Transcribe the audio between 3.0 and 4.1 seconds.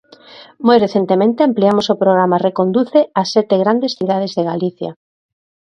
ás sete grandes